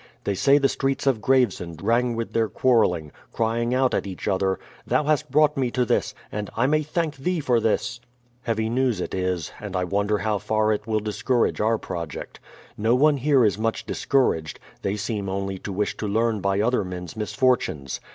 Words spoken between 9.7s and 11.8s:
I wonder how far it will discourage our